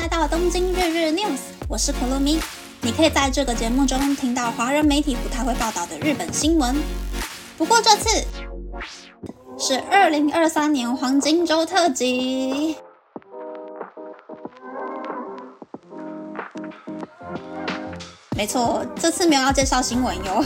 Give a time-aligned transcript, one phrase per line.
[0.00, 2.40] 来到东京日日 news，我是可露咪。
[2.80, 6.74] 你可以在这个节目中听到华人媒体不太会报道的日本新闻。
[7.58, 8.24] 不过这次
[9.58, 12.76] 是二零二三年黄金周特辑。
[18.34, 20.42] 没错，这次没有要介绍新闻哟，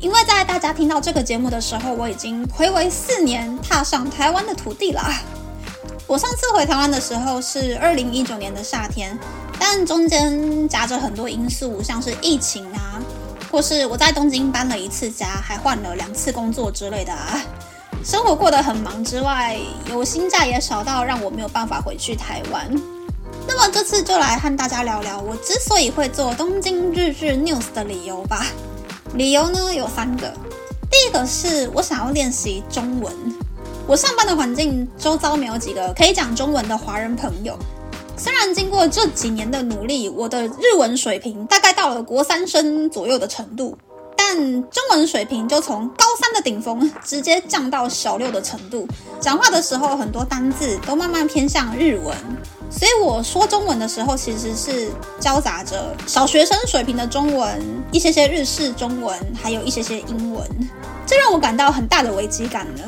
[0.00, 5.20] 因为在大家听到这个节目的时候，我已经回违四年踏上台湾的土地啦。
[6.08, 9.18] 我上次回台湾的时候是二零一九年的夏天，
[9.58, 13.02] 但中间夹着很多因素，像是疫情啊，
[13.50, 17.42] 或是我在东京搬了一次家，还换了两次工作之类的啊，
[18.06, 19.58] 生活过得很忙之外，
[19.90, 22.70] 有薪假也少到让我没有办法回去台湾。
[23.48, 28.46] 那么这次就来和大家聊聊我之所以会做东京日日 news 的理由吧。
[29.14, 30.32] 理由呢有三个，
[30.88, 33.12] 第一个是我想要练习中文。
[33.88, 37.56] 我上班的环境周遭没有几个可以讲中文的华人朋友。
[38.16, 43.78] 虽然经过这几年的努力，我的日文水平大概到了国三生左右的程度，
[44.16, 44.36] 但
[44.70, 48.88] 中文水平就从高三的顶峰直接降到小六的程度。
[49.20, 52.16] 讲话的时候，很多单字都慢慢偏向日文，
[52.68, 60.44] 所以我说中文的时候，其实是交杂着小学生水平的中文，一些些日式中文，还有一些些英文。
[61.06, 62.82] 这让我感到很大的危机感呢。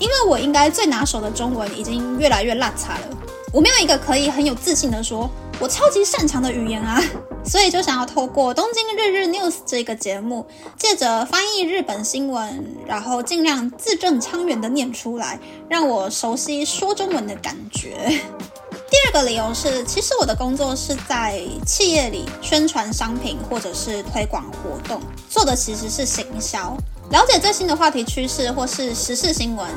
[0.00, 3.08] 因为我应该最拿手的中文已经越来越烂差了，
[3.52, 7.00] 我没有一个可以很有自信的说我超级擅长的语言啊，
[7.44, 10.46] 所以就想要透过东京日日 news 这个节目，
[10.78, 17.90] 借着翻译日本新闻，然后尽量字正腔圆的念出来，让我熟悉说中文的感觉。
[18.90, 26.74] 第二个理由是，其实我的工作是在企业里宣传商品或者是推广活动，做的其实是行销。
[27.10, 29.68] 了解最新的话题趋势或是时事新闻，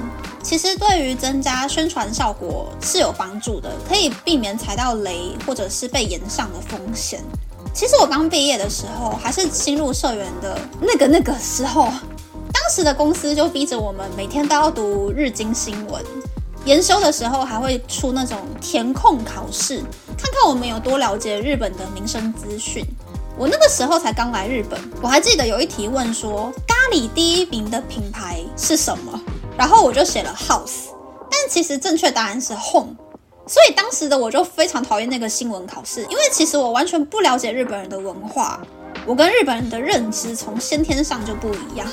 [0.43, 7.19] 其实对于增加宣传效果是有帮助的，可以避免踩到雷或者是被延上的风险。
[7.73, 11.85] 其实我刚毕业的时候，还是新入社员的那个那个时候，
[12.53, 16.03] 当时的公司就逼着我们每天都要读日经新闻，
[16.65, 19.77] 研修的时候还会出那种填空考试，
[20.15, 22.85] 看看我们有多了解日本的民生资讯。
[23.35, 26.53] 我那个时候才刚来日本，我还记得有一题问说
[26.93, 29.19] 你第一名的品牌是什么，
[29.57, 30.91] 然后我就写了 House，
[31.27, 32.95] 但其实正确答案是 Home，
[33.47, 38.61] 所以当时的我就非常讨厌那个新闻考试，因为其实我完全不了解日本人的文化，
[39.07, 41.87] 我跟日本人的认知从先天上就不一样。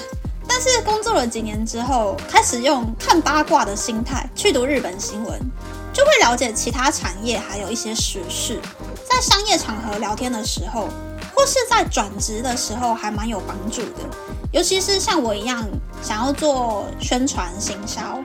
[0.46, 5.40] 但是工作了几年之后，开始用看八卦的心态去读日本新闻，
[5.94, 8.60] 就会了解其他产业还有一些时事，
[9.08, 10.90] 在商业场合聊天的时候。
[11.32, 14.04] 或是在转职的时候还蛮有帮助的，
[14.52, 15.64] 尤其是像我一样
[16.02, 18.18] 想要做宣传行销，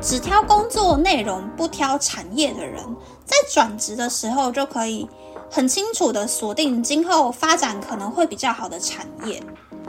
[0.00, 2.84] 只挑工作内容不挑产业的人，
[3.24, 5.08] 在转职的时候就可以
[5.50, 9.42] 很清楚的锁定今后发展可能会比较好的产业。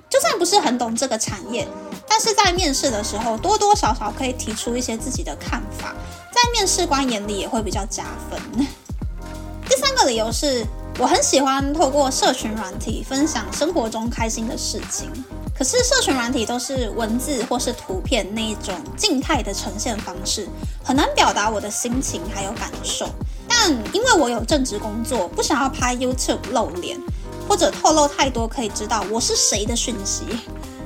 [0.09, 1.67] 就算不是很懂这个产业，
[2.07, 5.93] 但是在面试的时候多多少少可以提出一些自己的看法，
[6.31, 8.65] 在面试官眼里也会比较加分。
[9.67, 10.65] 第三个理由是。
[10.99, 15.09] 我很喜欢透过社群软体分享生活中开心的事情，
[15.61, 20.49] 可是社群软体都是文字或是图片那一种静态的呈现方式，
[20.83, 23.07] 很难表达我的心情还有感受。
[23.47, 26.99] 但因为我有正职工作，不想要拍 YouTube 露脸，
[27.47, 30.23] 或者透露太多可以知道我是谁的讯息，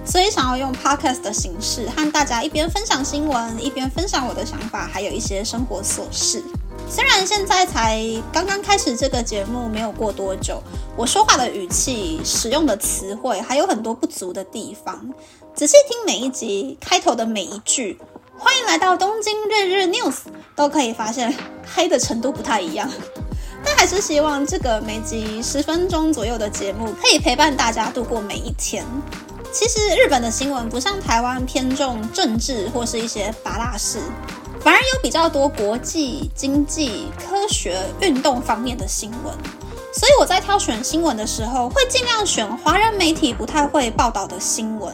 [0.06, 6.44] 所以想要用 Podcast 的形式和大家一边分享新闻，一边分享我的想法，还有一些生活琐事。
[6.88, 8.01] 虽然现在才
[8.31, 10.62] 刚刚开始这个节目，没有过多久，
[10.96, 15.09] 我说话的语气、使用的词汇还有很多不足的地方。
[15.53, 18.00] 仔细听每一集开头的每一句，
[18.38, 20.16] 欢迎来到东京日日 news，
[20.56, 21.34] 都可以发现
[21.75, 22.90] 黑的程度不太一样。
[23.66, 28.85] 但还是希望这个每集十分钟左右的节目，可以陪伴大家度过每一天。
[29.56, 34.00] 其实日本的新闻不像台湾偏重政治或是一些八大事。
[34.60, 39.34] 反而有比较多国际、经济、科学、运动方面的新闻，
[39.94, 44.94] 所以我在挑选新闻的时候，会尽量选华人媒体不太会报道的新闻，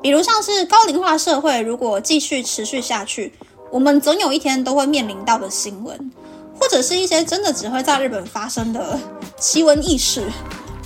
[0.00, 3.32] 比如像是高龄化社会如果继续持续下去，
[3.72, 6.12] 我们总有一天都会面临到的新闻，
[6.60, 8.96] 或者是一些真的只会在日本发生的
[9.36, 10.30] 奇闻异事，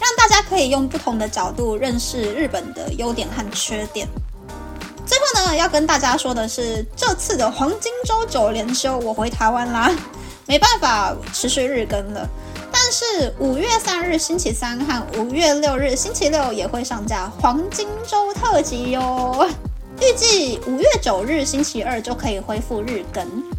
[0.04, 4.06] 让大家可以用不同的角度认识日本的优点和缺点。
[5.06, 9.90] 最后呢，要跟大家说的是，这次的黄金周九连休，我回台湾啦，
[10.44, 12.28] 没办法持续日更了。
[12.70, 19.48] 但是五月三日星期三和五月六日星期六也会上架黄金周特辑哟。
[20.02, 23.53] 预计五月九日星期二就可以恢复日更。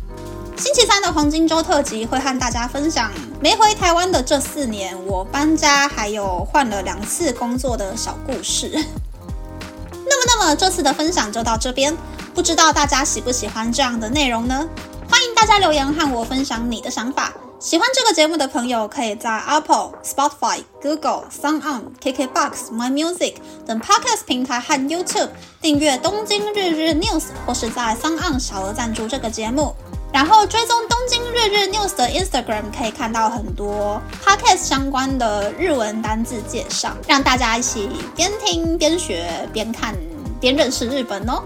[0.57, 3.11] 星期三的黄金周特辑会和大家分享
[3.41, 8.71] 没回台湾的这四年，我搬家还有换了两次工作的小故事。
[10.07, 11.95] 那么，那么这次的分享就到这边，
[12.33, 14.67] 不知道大家喜不喜欢这样的内容呢？
[15.09, 17.33] 欢迎大家留言和我分享你的想法。
[17.59, 23.35] 喜欢这个节目的朋友，可以在 Apple、Spotify、Google、Sound On、KKBox、My Music
[23.65, 25.29] 等 Podcast 平台和 YouTube
[25.61, 29.73] 订阅《东京日日 News》，或是在 Sound On 小额赞助这个节目。
[30.15, 39.93] 然后追踪《东京日日 News》的 Instagram，可以看到很多 Podcast 相关的日文单字介绍，让大家一起边听边学边看
[40.39, 41.43] 边认识日本哦。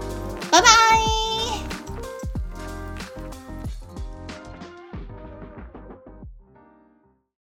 [0.52, 1.29] 拜拜。